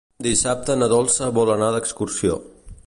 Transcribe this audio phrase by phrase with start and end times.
[0.27, 2.41] Dissabte na Dolça vol anar d'excursió.